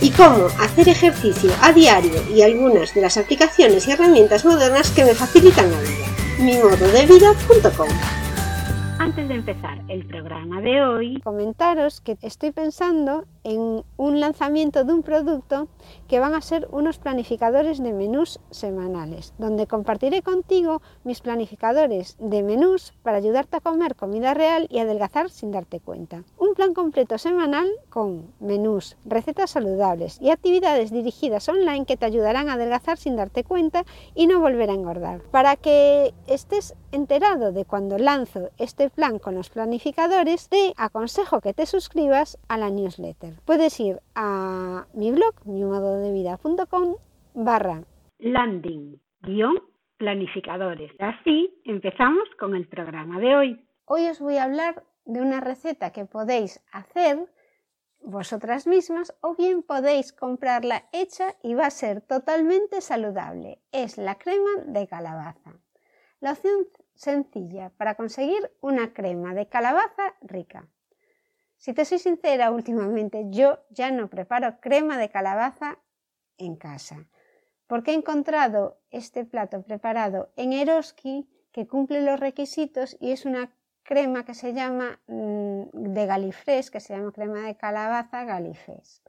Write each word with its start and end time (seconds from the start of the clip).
y 0.00 0.10
cómo 0.10 0.46
hacer 0.60 0.88
ejercicio 0.88 1.50
a 1.60 1.72
diario 1.72 2.22
y 2.34 2.42
algunas 2.42 2.94
de 2.94 3.00
las 3.00 3.16
aplicaciones 3.16 3.86
y 3.86 3.92
herramientas 3.92 4.44
modernas 4.44 4.90
que 4.90 5.04
me 5.04 5.14
facilitan 5.14 5.70
la 5.70 5.80
vida. 5.80 6.06
Antes 9.04 9.28
de 9.28 9.34
empezar 9.34 9.82
el 9.88 10.06
programa 10.06 10.62
de 10.62 10.82
hoy, 10.82 11.20
comentaros 11.20 12.00
que 12.00 12.16
estoy 12.22 12.52
pensando 12.52 13.26
en 13.42 13.84
un 13.98 14.18
lanzamiento 14.18 14.84
de 14.84 14.94
un 14.94 15.02
producto 15.02 15.68
que 16.08 16.20
van 16.20 16.32
a 16.32 16.40
ser 16.40 16.66
unos 16.72 16.96
planificadores 16.96 17.82
de 17.82 17.92
menús 17.92 18.40
semanales, 18.50 19.34
donde 19.36 19.66
compartiré 19.66 20.22
contigo 20.22 20.80
mis 21.04 21.20
planificadores 21.20 22.16
de 22.18 22.42
menús 22.42 22.94
para 23.02 23.18
ayudarte 23.18 23.58
a 23.58 23.60
comer 23.60 23.94
comida 23.94 24.32
real 24.32 24.66
y 24.70 24.78
adelgazar 24.78 25.28
sin 25.28 25.52
darte 25.52 25.80
cuenta. 25.80 26.24
Un 26.38 26.54
plan 26.54 26.72
completo 26.72 27.18
semanal 27.18 27.68
con 27.90 28.32
menús, 28.40 28.96
recetas 29.04 29.50
saludables 29.50 30.18
y 30.22 30.30
actividades 30.30 30.90
dirigidas 30.90 31.46
online 31.50 31.84
que 31.84 31.98
te 31.98 32.06
ayudarán 32.06 32.48
a 32.48 32.54
adelgazar 32.54 32.96
sin 32.96 33.16
darte 33.16 33.44
cuenta 33.44 33.84
y 34.14 34.26
no 34.26 34.40
volver 34.40 34.70
a 34.70 34.74
engordar. 34.74 35.20
Para 35.30 35.56
que 35.56 36.14
estés 36.26 36.74
enterado 36.90 37.52
de 37.52 37.66
cuando 37.66 37.98
lanzo 37.98 38.48
este 38.56 38.93
plan 38.94 39.18
con 39.18 39.34
los 39.34 39.50
planificadores, 39.50 40.48
te 40.48 40.72
aconsejo 40.76 41.40
que 41.40 41.54
te 41.54 41.66
suscribas 41.66 42.38
a 42.48 42.58
la 42.58 42.70
newsletter. 42.70 43.34
Puedes 43.44 43.78
ir 43.80 44.00
a 44.14 44.86
mi 44.94 45.10
blog, 45.10 45.34
mimododevida.com 45.44 46.96
barra 47.34 47.82
landing 48.18 49.00
guion 49.20 49.62
planificadores. 49.96 50.92
Así 50.98 51.60
empezamos 51.64 52.28
con 52.38 52.54
el 52.54 52.66
programa 52.68 53.20
de 53.20 53.36
hoy. 53.36 53.66
Hoy 53.86 54.06
os 54.06 54.20
voy 54.20 54.36
a 54.36 54.44
hablar 54.44 54.84
de 55.04 55.20
una 55.20 55.40
receta 55.40 55.92
que 55.92 56.06
podéis 56.06 56.64
hacer 56.72 57.18
vosotras 58.00 58.66
mismas 58.66 59.14
o 59.20 59.34
bien 59.34 59.62
podéis 59.62 60.12
comprarla 60.12 60.84
hecha 60.92 61.34
y 61.42 61.54
va 61.54 61.66
a 61.66 61.70
ser 61.70 62.00
totalmente 62.00 62.80
saludable. 62.80 63.58
Es 63.72 63.98
la 63.98 64.16
crema 64.16 64.50
de 64.66 64.86
calabaza. 64.86 65.52
La 66.20 66.32
opción 66.32 66.66
sencilla 66.94 67.70
para 67.76 67.94
conseguir 67.94 68.50
una 68.60 68.92
crema 68.92 69.34
de 69.34 69.48
calabaza 69.48 70.14
rica. 70.20 70.68
Si 71.56 71.72
te 71.72 71.84
soy 71.84 71.98
sincera, 71.98 72.50
últimamente 72.50 73.26
yo 73.30 73.58
ya 73.70 73.90
no 73.90 74.08
preparo 74.10 74.60
crema 74.60 74.98
de 74.98 75.08
calabaza 75.08 75.78
en 76.36 76.56
casa, 76.56 77.06
porque 77.66 77.92
he 77.92 77.94
encontrado 77.94 78.80
este 78.90 79.24
plato 79.24 79.62
preparado 79.62 80.32
en 80.36 80.52
Eroski 80.52 81.28
que 81.52 81.66
cumple 81.66 82.02
los 82.02 82.20
requisitos 82.20 82.96
y 83.00 83.12
es 83.12 83.24
una 83.24 83.54
crema 83.84 84.24
que 84.24 84.34
se 84.34 84.52
llama 84.52 85.00
mm, 85.06 85.62
de 85.72 86.06
Galifres, 86.06 86.70
que 86.70 86.80
se 86.80 86.96
llama 86.96 87.12
crema 87.12 87.40
de 87.40 87.56
calabaza 87.56 88.24
Galifres. 88.24 89.02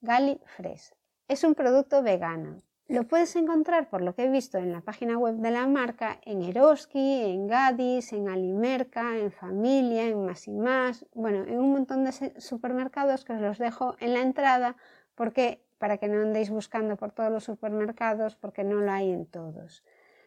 Galifres. 0.00 0.94
Es 1.26 1.42
un 1.44 1.54
producto 1.54 2.02
vegano. 2.02 2.62
Lo 2.88 3.06
puedes 3.06 3.36
encontrar, 3.36 3.90
por 3.90 4.00
lo 4.00 4.14
que 4.14 4.24
he 4.24 4.30
visto 4.30 4.56
en 4.56 4.72
la 4.72 4.80
página 4.80 5.18
web 5.18 5.34
de 5.34 5.50
la 5.50 5.66
marca, 5.66 6.18
en 6.24 6.40
Eroski, 6.40 7.20
en 7.20 7.46
Gadis, 7.46 8.14
en 8.14 8.30
Alimerca, 8.30 9.18
en 9.18 9.30
Familia, 9.30 10.06
en 10.06 10.24
Más 10.24 10.48
y 10.48 10.52
Más, 10.52 11.04
bueno, 11.12 11.44
en 11.44 11.58
un 11.58 11.72
montón 11.72 12.06
de 12.06 12.40
supermercados 12.40 13.26
que 13.26 13.34
os 13.34 13.42
los 13.42 13.58
dejo 13.58 13.94
en 14.00 14.14
la 14.14 14.22
entrada 14.22 14.74
porque 15.14 15.62
para 15.76 15.98
que 15.98 16.08
no 16.08 16.22
andéis 16.22 16.48
buscando 16.48 16.96
por 16.96 17.12
todos 17.12 17.30
los 17.30 17.44
supermercados 17.44 18.36
porque 18.36 18.64
no 18.64 18.76
lo 18.76 18.90
hay 18.90 19.10
en 19.10 19.26
todos. 19.26 19.84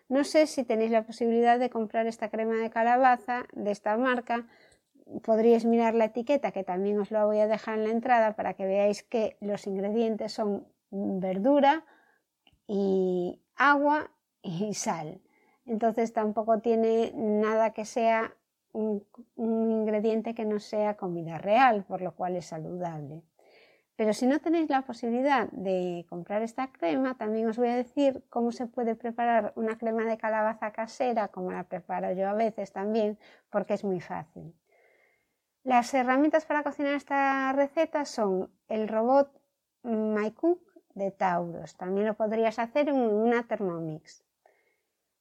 No 0.07 0.23
sé 0.23 0.45
si 0.45 0.63
tenéis 0.63 0.91
la 0.91 1.03
posibilidad 1.03 1.57
de 1.57 1.71
comprar 1.71 2.05
esta 2.05 2.29
crema 2.29 2.57
de 2.57 2.69
calabaza 2.69 3.45
de 3.53 3.71
esta 3.71 3.97
marca. 3.97 4.45
Podríais 5.23 5.65
mirar 5.65 5.95
la 5.95 6.05
etiqueta 6.05 6.51
que 6.51 6.63
también 6.63 6.99
os 6.99 7.09
lo 7.09 7.25
voy 7.25 7.39
a 7.39 7.47
dejar 7.47 7.79
en 7.79 7.85
la 7.85 7.91
entrada 7.91 8.35
para 8.35 8.53
que 8.53 8.67
veáis 8.67 9.01
que 9.01 9.35
los 9.41 9.65
ingredientes 9.65 10.33
son 10.33 10.67
verdura, 10.91 11.85
y 12.67 13.41
agua 13.55 14.11
y 14.41 14.73
sal. 14.73 15.21
Entonces 15.65 16.13
tampoco 16.13 16.59
tiene 16.59 17.11
nada 17.15 17.71
que 17.71 17.85
sea 17.85 18.35
un, 18.73 19.05
ingrediente 19.35 20.33
que 20.33 20.45
no 20.45 20.59
sea 20.59 20.97
comida 20.97 21.37
real, 21.37 21.83
por 21.83 22.01
lo 22.01 22.15
cual 22.15 22.35
es 22.35 22.45
saludable. 22.45 23.23
Pero 23.95 24.13
si 24.13 24.25
no 24.25 24.39
tenéis 24.39 24.69
la 24.69 24.81
posibilidad 24.81 25.49
de 25.51 26.05
comprar 26.09 26.41
esta 26.41 26.71
crema, 26.71 27.17
también 27.17 27.47
os 27.47 27.57
voy 27.57 27.67
a 27.67 27.75
decir 27.75 28.23
cómo 28.29 28.51
se 28.51 28.65
puede 28.65 28.95
preparar 28.95 29.53
una 29.55 29.77
crema 29.77 30.05
de 30.05 30.17
calabaza 30.17 30.71
casera, 30.71 31.27
como 31.27 31.51
la 31.51 31.65
preparo 31.65 32.11
yo 32.13 32.27
a 32.27 32.33
veces 32.33 32.71
también, 32.71 33.19
porque 33.49 33.75
es 33.75 33.83
muy 33.83 33.99
fácil. 33.99 34.55
Las 35.63 35.93
herramientas 35.93 36.45
para 36.45 36.63
cocinar 36.63 36.95
esta 36.95 37.53
receta 37.53 38.05
son 38.05 38.49
el 38.67 38.87
robot 38.87 39.39
MyCook 39.83 40.70
de 40.95 41.11
Tauros. 41.11 41.75
También 41.75 42.07
lo 42.07 42.13
podrías 42.15 42.59
hacer 42.59 42.89
en 42.89 42.95
una 42.95 43.43
Thermomix. 43.43 44.23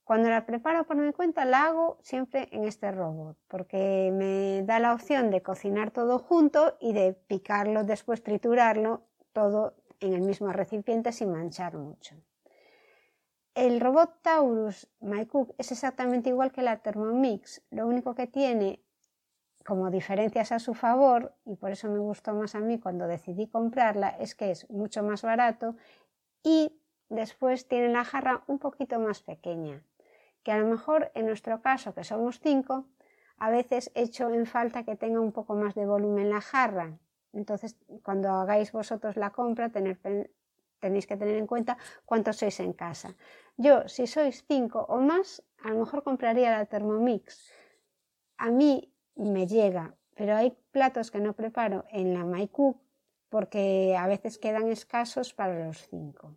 Cuando 0.04 0.28
la 0.28 0.44
preparo 0.44 0.84
por 0.84 0.96
mi 0.96 1.12
cuenta 1.12 1.44
la 1.44 1.66
hago 1.66 1.98
siempre 2.02 2.48
en 2.50 2.64
este 2.64 2.90
robot 2.90 3.36
porque 3.46 4.10
me 4.12 4.62
da 4.64 4.80
la 4.80 4.92
opción 4.92 5.30
de 5.30 5.40
cocinar 5.40 5.92
todo 5.92 6.18
junto 6.18 6.76
y 6.80 6.92
de 6.92 7.12
picarlo 7.12 7.84
después, 7.84 8.22
triturarlo 8.22 9.02
todo 9.32 9.74
en 10.00 10.14
el 10.14 10.22
mismo 10.22 10.52
recipiente 10.52 11.12
sin 11.12 11.30
manchar 11.30 11.76
mucho. 11.76 12.16
El 13.54 13.80
robot 13.80 14.14
Taurus 14.22 14.88
MyCook 15.00 15.54
es 15.58 15.70
exactamente 15.70 16.30
igual 16.30 16.50
que 16.50 16.62
la 16.62 16.78
Thermomix, 16.78 17.62
lo 17.70 17.86
único 17.86 18.14
que 18.14 18.26
tiene 18.26 18.80
como 19.64 19.90
diferencias 19.90 20.52
a 20.52 20.58
su 20.58 20.74
favor, 20.74 21.34
y 21.44 21.56
por 21.56 21.70
eso 21.70 21.88
me 21.88 21.98
gustó 21.98 22.34
más 22.34 22.54
a 22.54 22.60
mí 22.60 22.78
cuando 22.78 23.06
decidí 23.06 23.46
comprarla, 23.46 24.08
es 24.18 24.34
que 24.34 24.50
es 24.50 24.68
mucho 24.70 25.02
más 25.02 25.22
barato 25.22 25.76
y 26.42 26.80
después 27.08 27.68
tiene 27.68 27.88
la 27.88 28.04
jarra 28.04 28.42
un 28.46 28.58
poquito 28.58 28.98
más 28.98 29.22
pequeña, 29.22 29.82
que 30.42 30.52
a 30.52 30.58
lo 30.58 30.66
mejor 30.66 31.10
en 31.14 31.26
nuestro 31.26 31.60
caso, 31.60 31.94
que 31.94 32.04
somos 32.04 32.40
cinco, 32.40 32.86
a 33.36 33.50
veces 33.50 33.90
echo 33.94 34.30
en 34.30 34.46
falta 34.46 34.84
que 34.84 34.96
tenga 34.96 35.20
un 35.20 35.32
poco 35.32 35.54
más 35.54 35.74
de 35.74 35.86
volumen 35.86 36.30
la 36.30 36.40
jarra. 36.40 36.98
Entonces, 37.32 37.76
cuando 38.02 38.28
hagáis 38.28 38.72
vosotros 38.72 39.16
la 39.16 39.30
compra, 39.30 39.70
tenéis 39.70 41.06
que 41.06 41.16
tener 41.16 41.36
en 41.36 41.46
cuenta 41.46 41.78
cuántos 42.04 42.36
sois 42.36 42.60
en 42.60 42.72
casa. 42.72 43.14
Yo, 43.56 43.88
si 43.88 44.06
sois 44.06 44.44
cinco 44.46 44.84
o 44.88 45.00
más, 45.00 45.42
a 45.62 45.68
lo 45.70 45.78
mejor 45.80 46.02
compraría 46.02 46.50
la 46.50 46.66
Thermomix. 46.66 47.52
A 48.36 48.50
mí 48.50 48.92
me 49.14 49.46
llega, 49.46 49.94
pero 50.14 50.36
hay 50.36 50.56
platos 50.70 51.10
que 51.10 51.20
no 51.20 51.34
preparo 51.34 51.84
en 51.90 52.14
la 52.14 52.24
MyCook 52.24 52.78
porque 53.28 53.96
a 53.96 54.06
veces 54.06 54.38
quedan 54.38 54.68
escasos 54.68 55.32
para 55.32 55.64
los 55.64 55.88
cinco. 55.88 56.36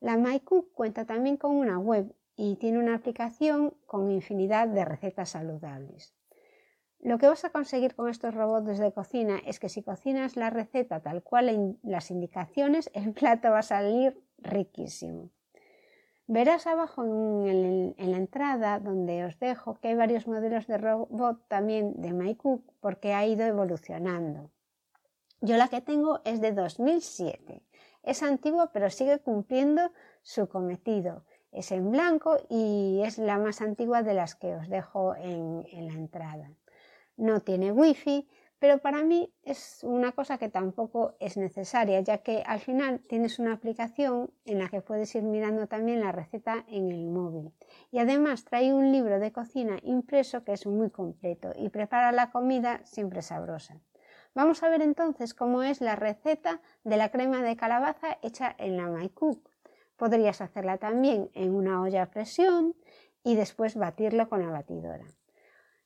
La 0.00 0.16
MyCook 0.16 0.72
cuenta 0.72 1.04
también 1.06 1.36
con 1.36 1.56
una 1.56 1.78
web 1.78 2.14
y 2.36 2.56
tiene 2.56 2.78
una 2.78 2.94
aplicación 2.94 3.74
con 3.86 4.10
infinidad 4.10 4.68
de 4.68 4.84
recetas 4.84 5.30
saludables. 5.30 6.14
Lo 7.00 7.18
que 7.18 7.26
vas 7.26 7.44
a 7.44 7.50
conseguir 7.50 7.96
con 7.96 8.08
estos 8.08 8.34
robots 8.34 8.78
de 8.78 8.92
cocina 8.92 9.40
es 9.44 9.58
que 9.58 9.68
si 9.68 9.82
cocinas 9.82 10.36
la 10.36 10.50
receta 10.50 11.00
tal 11.00 11.22
cual 11.22 11.48
en 11.48 11.78
las 11.82 12.10
indicaciones, 12.10 12.90
el 12.94 13.12
plato 13.12 13.50
va 13.50 13.58
a 13.60 13.62
salir 13.62 14.22
riquísimo. 14.38 15.30
Verás 16.26 16.66
abajo 16.66 17.04
en, 17.04 17.94
la 17.98 18.16
entrada 18.16 18.78
donde 18.78 19.24
os 19.24 19.38
dejo 19.38 19.74
que 19.74 19.88
hay 19.88 19.94
varios 19.94 20.26
modelos 20.26 20.66
de 20.66 20.78
robot 20.78 21.42
también 21.48 22.00
de 22.00 22.12
MyCook 22.12 22.62
porque 22.80 23.12
ha 23.12 23.26
ido 23.26 23.44
evolucionando. 23.44 24.50
Yo 25.40 25.56
la 25.56 25.68
que 25.68 25.80
tengo 25.80 26.20
es 26.24 26.40
de 26.40 26.52
2007. 26.52 27.62
Es 28.04 28.22
antigua 28.22 28.70
pero 28.72 28.88
sigue 28.88 29.18
cumpliendo 29.18 29.90
su 30.22 30.48
cometido. 30.48 31.24
Es 31.50 31.72
en 31.72 31.90
blanco 31.90 32.38
y 32.48 33.02
es 33.04 33.18
la 33.18 33.38
más 33.38 33.60
antigua 33.60 34.02
de 34.02 34.14
las 34.14 34.36
que 34.36 34.54
os 34.54 34.68
dejo 34.68 35.16
en, 35.16 35.66
en 35.72 35.88
la 35.88 35.94
entrada. 35.94 36.50
No 37.16 37.40
tiene 37.40 37.72
wifi, 37.72 38.28
pero 38.62 38.78
para 38.78 39.02
mí 39.02 39.28
es 39.42 39.80
una 39.82 40.12
cosa 40.12 40.38
que 40.38 40.48
tampoco 40.48 41.16
es 41.18 41.36
necesaria, 41.36 41.98
ya 41.98 42.18
que 42.18 42.44
al 42.46 42.60
final 42.60 43.00
tienes 43.08 43.40
una 43.40 43.54
aplicación 43.54 44.30
en 44.44 44.60
la 44.60 44.68
que 44.68 44.80
puedes 44.80 45.12
ir 45.16 45.24
mirando 45.24 45.66
también 45.66 45.98
la 45.98 46.12
receta 46.12 46.64
en 46.68 46.92
el 46.92 47.08
móvil. 47.08 47.52
Y 47.90 47.98
además 47.98 48.44
trae 48.44 48.72
un 48.72 48.92
libro 48.92 49.18
de 49.18 49.32
cocina 49.32 49.78
impreso 49.82 50.44
que 50.44 50.52
es 50.52 50.64
muy 50.64 50.90
completo 50.90 51.50
y 51.56 51.70
prepara 51.70 52.12
la 52.12 52.30
comida 52.30 52.80
siempre 52.84 53.20
sabrosa. 53.22 53.80
Vamos 54.32 54.62
a 54.62 54.68
ver 54.68 54.82
entonces 54.82 55.34
cómo 55.34 55.64
es 55.64 55.80
la 55.80 55.96
receta 55.96 56.60
de 56.84 56.96
la 56.96 57.10
crema 57.10 57.42
de 57.42 57.56
calabaza 57.56 58.18
hecha 58.22 58.54
en 58.58 58.76
la 58.76 58.86
MyCook. 58.86 59.50
Podrías 59.96 60.40
hacerla 60.40 60.78
también 60.78 61.30
en 61.34 61.52
una 61.52 61.82
olla 61.82 62.04
a 62.04 62.10
presión 62.12 62.76
y 63.24 63.34
después 63.34 63.74
batirlo 63.74 64.28
con 64.28 64.40
la 64.40 64.52
batidora. 64.52 65.06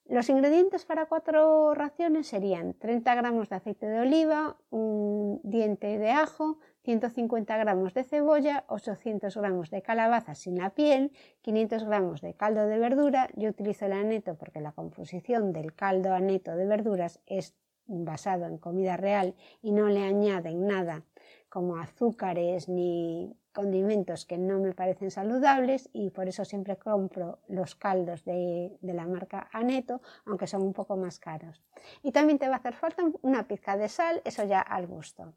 Los 0.09 0.29
ingredientes 0.29 0.85
para 0.85 1.07
cuatro 1.07 1.75
raciones 1.75 2.29
serían 2.29 2.75
30 2.75 3.13
gramos 3.17 3.49
de 3.49 3.57
aceite 3.57 3.87
de 3.87 3.99
oliva, 3.99 4.57
un 4.71 5.41
diente 5.43 5.99
de 5.99 6.11
ajo, 6.11 6.59
150 6.85 7.57
gramos 7.57 7.93
de 7.93 8.05
cebolla, 8.05 8.65
800 8.69 9.37
gramos 9.37 9.71
de 9.71 9.83
calabaza 9.83 10.37
sin 10.37 10.59
la 10.59 10.71
piel, 10.71 11.11
500 11.41 11.85
gramos 11.85 12.21
de 12.21 12.35
caldo 12.35 12.69
de 12.69 12.79
verdura. 12.79 13.29
Yo 13.35 13.51
utilizo 13.51 13.87
el 13.87 13.93
aneto 13.95 14.37
porque 14.37 14.61
la 14.61 14.71
composición 14.71 15.53
del 15.53 15.75
caldo 15.75 16.15
aneto 16.15 16.55
de 16.55 16.67
verduras 16.67 17.19
es 17.27 17.57
basado 17.89 18.47
en 18.47 18.59
comida 18.59 18.97
real 18.97 19.35
y 19.61 19.73
no 19.73 19.89
le 19.89 20.05
añaden 20.05 20.69
nada 20.69 21.03
como 21.49 21.79
azúcares 21.79 22.69
ni 22.69 23.37
condimentos 23.57 24.27
que 24.27 24.37
no 24.37 24.59
me 24.59 24.75
parecen 24.75 25.11
saludables 25.11 25.89
y 25.95 26.11
por 26.11 26.29
eso 26.29 26.45
siempre 26.45 26.77
compro 26.77 27.39
los 27.49 27.75
caldos 27.75 28.23
de, 28.27 28.77
la 28.83 29.07
marca 29.07 29.49
Aneto, 29.51 30.03
aunque 30.27 30.47
son 30.47 30.61
un 30.61 30.75
poco 30.75 30.99
más 30.99 31.19
caros. 31.19 31.65
Y 32.03 32.13
también 32.13 32.39
te 32.39 32.49
va 32.49 32.57
a 32.57 32.59
hacer 32.59 32.75
falta 32.75 33.03
una 33.23 33.49
pizca 33.49 33.79
de 33.79 33.89
sal, 33.89 34.21
eso 34.27 34.45
ya 34.45 34.61
al 34.61 34.87
gusto. 34.87 35.33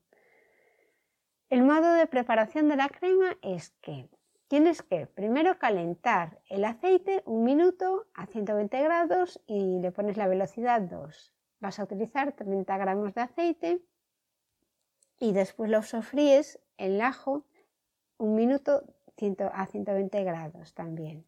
El 1.50 1.64
modo 1.64 1.94
de 1.94 2.08
preparación 2.08 2.68
de 2.68 2.76
la 2.76 2.90
crema 2.90 3.38
es 3.42 3.70
que 3.82 4.10
tienes 4.50 4.82
que 4.82 5.08
primero 5.08 5.58
calentar 5.58 6.42
el 6.50 6.66
aceite 6.66 7.24
un 7.26 7.46
minuto 7.46 8.08
a 8.14 8.26
120 8.26 8.84
grados 8.84 9.42
y 9.48 9.80
le 9.80 9.94
pones 9.94 10.18
la 10.18 10.28
velocidad 10.28 10.82
2. 10.82 11.34
Vas 11.62 11.80
a 11.80 11.86
utilizar 11.86 12.34
30 12.34 12.78
gramos 12.78 13.14
de 13.14 13.22
aceite 13.22 13.82
y 15.20 15.32
después 15.32 15.70
lo 15.72 15.84
sofríes 15.84 16.60
el 16.78 17.00
ajo 17.00 17.46
un 18.20 18.36
minuto 18.36 18.84
a 19.54 19.66
120 19.66 20.24
grados 20.24 20.74
también. 20.74 21.26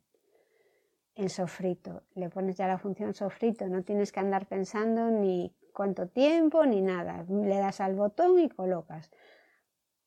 En 1.16 1.30
sofrito, 1.30 2.04
le 2.14 2.30
pones 2.30 2.56
ya 2.56 2.68
la 2.68 2.78
función 2.78 3.14
sofrito, 3.14 3.68
no 3.68 3.84
tienes 3.84 4.12
que 4.12 4.22
andar 4.22 4.46
pensando 4.46 5.10
ni 5.10 5.54
cuánto 5.74 6.08
tiempo 6.08 6.66
ni 6.66 6.82
nada. 6.82 7.26
Le 7.28 7.58
das 7.58 7.82
al 7.82 7.96
botón 7.96 8.40
y 8.40 8.50
colocas. 8.50 9.12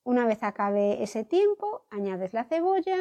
Una 0.03 0.27
vez 0.27 0.43
acabe 0.43 1.03
ese 1.03 1.25
tiempo, 1.25 1.85
añades 1.91 2.33
la 2.33 2.45
cebolla 2.45 2.97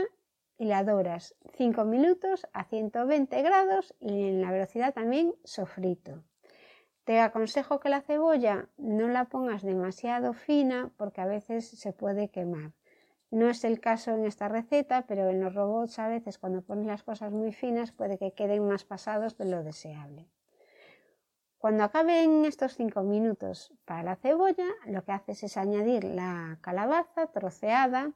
y 0.58 0.66
la 0.66 0.84
doras 0.84 1.36
5 1.56 1.86
minutos 1.86 2.48
a 2.54 2.66
120 2.66 3.42
grados 3.42 3.94
y 4.00 4.28
en 4.28 4.42
la 4.42 4.52
velocidad 4.52 4.94
también 4.94 5.34
sofrito. 5.44 6.24
Te 7.04 7.20
aconsejo 7.20 7.80
que 7.80 7.90
la 7.90 8.02
cebolla 8.02 8.70
no 8.78 9.08
la 9.10 9.26
pongas 9.26 9.62
demasiado 9.62 10.34
fina 10.34 10.92
porque 10.98 11.22
a 11.22 11.26
veces 11.26 11.68
se 11.68 11.92
puede 11.92 12.30
quemar. 12.30 12.72
No 13.34 13.50
es 13.50 13.64
el 13.64 13.80
caso 13.80 14.12
en 14.12 14.26
esta 14.26 14.48
receta, 14.48 15.08
pero 15.08 15.28
en 15.28 15.42
los 15.42 15.56
robots 15.56 15.98
a 15.98 16.08
veces 16.08 16.38
cuando 16.38 16.62
pones 16.62 16.86
las 16.86 17.02
cosas 17.02 17.32
muy 17.32 17.52
finas 17.52 17.92
puede 17.92 18.20
que 18.20 18.34
queden 18.34 18.68
más 18.68 18.84
pasados 18.84 19.40
de 19.40 19.46
lo 19.46 19.64
deseable. 19.64 20.30
Cuando 21.58 21.84
acaben 21.84 22.46
estos 22.46 22.76
5 22.76 23.02
minutos 23.02 23.74
para 23.86 24.04
la 24.04 24.18
cebolla, 24.18 24.68
lo 24.86 25.04
que 25.04 25.14
haces 25.14 25.42
es 25.42 25.58
añadir 25.58 26.04
la 26.04 26.60
calabaza 26.62 27.26
troceada. 27.26 28.12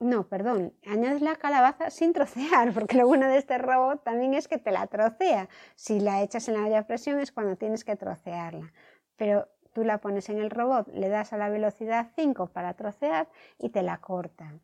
No, 0.00 0.26
perdón, 0.26 0.74
añades 0.84 1.22
la 1.22 1.36
calabaza 1.36 1.90
sin 1.90 2.12
trocear, 2.12 2.72
porque 2.74 2.96
lo 2.96 3.06
bueno 3.06 3.28
de 3.28 3.38
este 3.38 3.58
robot 3.58 4.02
también 4.02 4.34
es 4.34 4.48
que 4.48 4.58
te 4.58 4.72
la 4.72 4.88
trocea. 4.88 5.48
Si 5.76 6.00
la 6.00 6.24
echas 6.24 6.48
en 6.48 6.54
la 6.54 6.66
olla 6.66 6.80
a 6.80 6.86
presión 6.88 7.20
es 7.20 7.30
cuando 7.30 7.54
tienes 7.54 7.84
que 7.84 7.94
trocearla. 7.94 8.72
Pero 9.14 9.48
Tú 9.78 9.84
la 9.84 9.98
pones 9.98 10.28
en 10.28 10.38
el 10.38 10.50
robot, 10.50 10.88
le 10.92 11.08
das 11.08 11.32
a 11.32 11.36
la 11.36 11.48
velocidad 11.48 12.10
5 12.16 12.48
para 12.48 12.74
trocear 12.74 13.28
y 13.60 13.68
te 13.68 13.82
la 13.82 13.98
corta. 13.98 14.58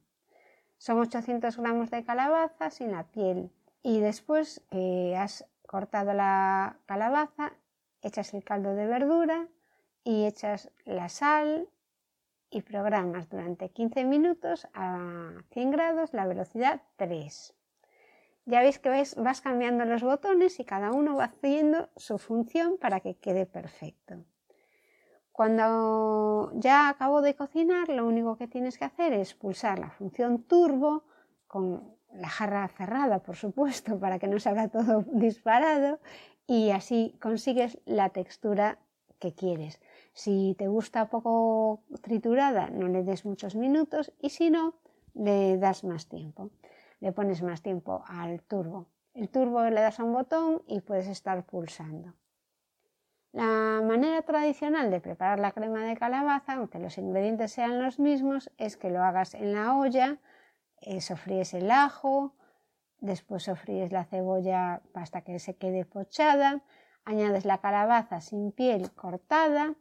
Son 0.76 0.98
800 0.98 1.56
gramos 1.56 1.92
de 1.92 2.02
calabaza 2.02 2.70
sin 2.70 2.90
la 2.90 3.04
piel. 3.04 3.52
Y 3.84 4.00
después 4.00 4.60
que 4.72 5.14
has 5.16 5.46
cortado 5.68 6.14
la 6.14 6.78
calabaza, 6.86 7.52
echas 8.02 8.34
el 8.34 8.42
caldo 8.42 8.74
de 8.74 8.88
verdura 8.88 9.46
y 10.02 10.26
echas 10.26 10.72
la 10.84 11.08
sal 11.08 11.68
y 12.50 12.62
programas 12.62 13.28
durante 13.28 13.68
15 13.68 14.02
minutos 14.02 14.66
a 14.74 15.30
100 15.52 15.70
grados 15.70 16.12
la 16.12 16.26
velocidad 16.26 16.82
3. 16.96 17.54
Ya 18.46 18.62
veis 18.62 18.80
que 18.80 18.90
vas 18.90 19.40
cambiando 19.40 19.84
los 19.84 20.02
botones 20.02 20.58
y 20.58 20.64
cada 20.64 20.90
uno 20.90 21.14
va 21.14 21.26
haciendo 21.26 21.88
su 21.94 22.18
función 22.18 22.78
para 22.78 22.98
que 22.98 23.14
quede 23.14 23.46
perfecto. 23.46 24.24
Cuando 25.34 26.52
ya 26.54 26.88
acabo 26.88 27.20
de 27.20 27.34
cocinar, 27.34 27.88
lo 27.88 28.06
único 28.06 28.36
que 28.36 28.46
tienes 28.46 28.78
que 28.78 28.84
hacer 28.84 29.12
es 29.12 29.34
pulsar 29.34 29.80
la 29.80 29.90
función 29.90 30.44
turbo 30.44 31.02
con 31.48 31.96
la 32.12 32.28
jarra 32.28 32.68
cerrada, 32.68 33.18
por 33.18 33.34
supuesto, 33.34 33.98
para 33.98 34.20
que 34.20 34.28
no 34.28 34.38
salga 34.38 34.68
todo 34.68 35.02
disparado 35.12 35.98
y 36.46 36.70
así 36.70 37.16
consigues 37.20 37.80
la 37.84 38.10
textura 38.10 38.78
que 39.18 39.34
quieres. 39.34 39.80
Si 40.12 40.54
te 40.56 40.68
gusta 40.68 41.10
poco 41.10 41.82
triturada, 42.00 42.70
no 42.70 42.86
le 42.86 43.02
des 43.02 43.24
muchos 43.24 43.56
minutos 43.56 44.12
y 44.20 44.30
si 44.30 44.50
no, 44.50 44.74
le 45.14 45.58
das 45.58 45.82
más 45.82 46.06
tiempo. 46.06 46.50
Le 47.00 47.10
pones 47.10 47.42
más 47.42 47.60
tiempo 47.60 48.04
al 48.06 48.40
turbo. 48.42 48.86
El 49.14 49.28
turbo 49.30 49.64
le 49.64 49.80
das 49.80 49.98
a 49.98 50.04
un 50.04 50.12
botón 50.12 50.62
y 50.68 50.80
puedes 50.80 51.08
estar 51.08 51.44
pulsando. 51.44 52.14
La 53.34 53.82
manera 53.82 54.22
tradicional 54.22 54.92
de 54.92 55.00
preparar 55.00 55.40
la 55.40 55.50
crema 55.50 55.80
de 55.80 55.96
calabaza, 55.96 56.52
aunque 56.52 56.78
los 56.78 56.98
ingredientes 56.98 57.50
sean 57.50 57.82
los 57.82 57.98
mismos, 57.98 58.48
es 58.58 58.76
que 58.76 58.90
lo 58.90 59.02
hagas 59.02 59.34
en 59.34 59.52
la 59.52 59.74
olla, 59.74 60.18
eh, 60.80 61.00
sofríes 61.00 61.52
el 61.52 61.72
ajo, 61.72 62.36
después 63.00 63.42
sofríes 63.42 63.90
la 63.90 64.04
cebolla 64.04 64.82
hasta 64.94 65.22
que 65.22 65.40
se 65.40 65.56
quede 65.56 65.84
pochada, 65.84 66.62
añades 67.04 67.44
la 67.44 67.58
calabaza 67.58 68.20
sin 68.20 68.52
piel 68.52 68.92
cortada 68.92 69.74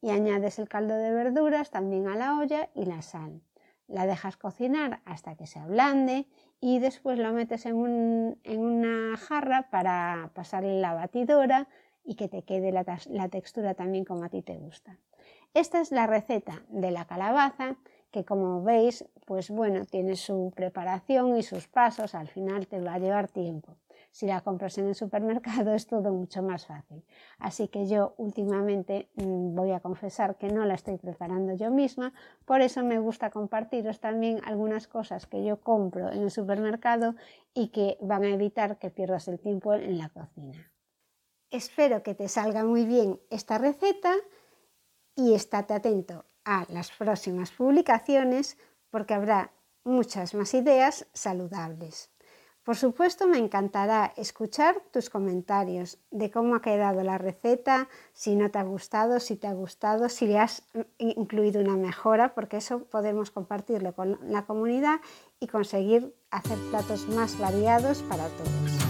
y 0.00 0.10
añades 0.10 0.60
el 0.60 0.68
caldo 0.68 0.94
de 0.94 1.12
verduras 1.12 1.72
también 1.72 2.06
a 2.06 2.14
la 2.14 2.38
olla 2.38 2.70
y 2.76 2.84
la 2.84 3.02
sal. 3.02 3.42
La 3.88 4.06
dejas 4.06 4.36
cocinar 4.36 5.00
hasta 5.04 5.34
que 5.34 5.48
se 5.48 5.58
ablande 5.58 6.28
y 6.60 6.78
después 6.78 7.18
lo 7.18 7.32
metes 7.32 7.66
en, 7.66 8.38
en 8.44 8.60
una 8.60 9.16
jarra 9.16 9.68
para 9.68 10.30
pasarle 10.32 10.80
la 10.80 10.94
batidora 10.94 11.66
y 12.10 12.16
que 12.16 12.26
te 12.26 12.42
quede 12.42 12.72
la, 12.72 13.28
textura 13.28 13.74
también 13.74 14.04
como 14.04 14.24
a 14.24 14.28
ti 14.28 14.42
te 14.42 14.56
gusta. 14.56 14.98
Esta 15.54 15.80
es 15.80 15.92
la 15.92 16.08
receta 16.08 16.64
de 16.68 16.90
la 16.90 17.04
calabaza 17.04 17.76
que 18.10 18.24
como 18.24 18.64
veis, 18.64 19.04
pues 19.26 19.48
bueno, 19.48 19.84
tiene 19.84 20.16
su 20.16 20.52
preparación 20.56 21.36
y 21.36 21.44
sus 21.44 21.68
pasos, 21.68 22.16
al 22.16 22.26
final 22.26 22.66
te 22.66 22.80
va 22.80 22.94
a 22.94 22.98
llevar 22.98 23.28
tiempo. 23.28 23.76
Si 24.10 24.26
la 24.26 24.40
compras 24.40 24.76
en 24.78 24.88
el 24.88 24.96
supermercado 24.96 25.72
es 25.74 25.86
todo 25.86 26.12
mucho 26.12 26.42
más 26.42 26.66
fácil. 26.66 27.04
Así 27.38 27.68
que 27.68 27.86
yo 27.86 28.14
últimamente 28.16 29.08
mm, 29.14 29.54
voy 29.54 29.70
a 29.70 29.78
confesar 29.78 30.34
que 30.34 30.48
no 30.48 30.64
la 30.64 30.74
estoy 30.74 30.98
preparando 30.98 31.54
yo 31.54 31.70
misma, 31.70 32.12
por 32.44 32.60
eso 32.60 32.82
me 32.82 32.98
gusta 32.98 33.30
compartiros 33.30 34.00
también 34.00 34.40
algunas 34.44 34.88
cosas 34.88 35.28
que 35.28 35.44
yo 35.44 35.60
compro 35.60 36.10
en 36.10 36.22
el 36.22 36.32
supermercado 36.32 37.14
y 37.54 37.68
que 37.68 37.98
van 38.00 38.24
a 38.24 38.34
evitar 38.34 38.78
que 38.78 38.90
pierdas 38.90 39.28
el 39.28 39.38
tiempo 39.38 39.74
en 39.74 39.96
la 39.96 40.08
cocina. 40.08 40.72
Espero 41.50 42.02
que 42.04 42.14
te 42.14 42.28
salga 42.28 42.64
muy 42.64 42.84
bien 42.84 43.20
esta 43.28 43.58
receta 43.58 44.14
y 45.16 45.34
estate 45.34 45.74
atento 45.74 46.24
a 46.44 46.64
las 46.68 46.92
próximas 46.92 47.50
publicaciones 47.50 48.56
porque 48.90 49.14
habrá 49.14 49.50
muchas 49.82 50.34
más 50.34 50.54
ideas 50.54 51.06
saludables. 51.12 52.10
Por 52.62 52.76
supuesto, 52.76 53.26
me 53.26 53.38
encantará 53.38 54.12
escuchar 54.16 54.80
tus 54.92 55.10
comentarios 55.10 55.98
de 56.10 56.30
cómo 56.30 56.54
ha 56.54 56.62
quedado 56.62 57.02
la 57.02 57.18
receta, 57.18 57.88
si 58.12 58.36
no 58.36 58.50
te 58.50 58.58
ha 58.58 58.62
gustado, 58.62 59.18
si 59.18 59.34
te 59.34 59.46
ha 59.46 59.52
gustado, 59.54 60.08
si 60.08 60.26
le 60.26 60.38
has 60.38 60.62
incluido 60.98 61.60
una 61.60 61.76
mejora, 61.76 62.34
porque 62.34 62.58
eso 62.58 62.84
podemos 62.84 63.30
compartirlo 63.30 63.94
con 63.94 64.20
la 64.22 64.44
comunidad 64.44 65.00
y 65.40 65.48
conseguir 65.48 66.14
hacer 66.30 66.58
platos 66.70 67.08
más 67.08 67.38
variados 67.38 68.02
para 68.02 68.28
todos. 68.28 68.89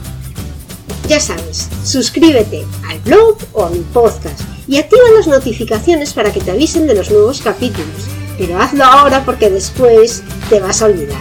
Ya 1.11 1.19
sabes, 1.19 1.67
suscríbete 1.83 2.65
al 2.87 2.97
blog 3.01 3.35
o 3.51 3.65
a 3.65 3.69
mi 3.69 3.79
podcast 3.79 4.39
y 4.65 4.77
activa 4.77 5.01
las 5.13 5.27
notificaciones 5.27 6.13
para 6.13 6.31
que 6.31 6.39
te 6.39 6.51
avisen 6.51 6.87
de 6.87 6.95
los 6.95 7.11
nuevos 7.11 7.41
capítulos. 7.41 8.07
Pero 8.37 8.57
hazlo 8.57 8.85
ahora 8.85 9.25
porque 9.25 9.49
después 9.49 10.23
te 10.49 10.61
vas 10.61 10.81
a 10.81 10.85
olvidar. 10.85 11.19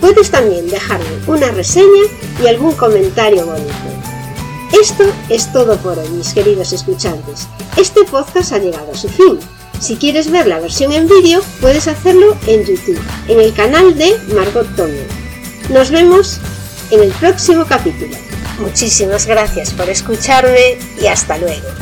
Puedes 0.00 0.30
también 0.30 0.68
dejarme 0.68 1.04
una 1.26 1.50
reseña 1.50 2.04
y 2.40 2.46
algún 2.46 2.74
comentario 2.76 3.44
bonito. 3.44 3.72
Esto 4.80 5.02
es 5.28 5.52
todo 5.52 5.76
por 5.78 5.98
hoy, 5.98 6.08
mis 6.10 6.32
queridos 6.32 6.72
escuchantes. 6.72 7.48
Este 7.76 8.04
podcast 8.04 8.52
ha 8.52 8.58
llegado 8.58 8.92
a 8.92 8.96
su 8.96 9.08
fin. 9.08 9.36
Si 9.80 9.96
quieres 9.96 10.30
ver 10.30 10.46
la 10.46 10.60
versión 10.60 10.92
en 10.92 11.08
vídeo, 11.08 11.42
puedes 11.60 11.88
hacerlo 11.88 12.36
en 12.46 12.64
YouTube, 12.64 13.02
en 13.26 13.40
el 13.40 13.52
canal 13.52 13.98
de 13.98 14.16
Margot 14.32 14.76
Tomio. 14.76 15.02
Nos 15.70 15.90
vemos 15.90 16.38
en 16.92 17.02
el 17.02 17.10
próximo 17.10 17.64
capítulo. 17.68 18.16
Muchísimas 18.62 19.26
gracias 19.26 19.72
por 19.72 19.88
escucharme 19.90 20.78
y 21.00 21.06
hasta 21.08 21.36
luego. 21.36 21.81